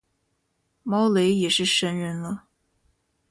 [0.81, 2.45] 猫雷也是神人了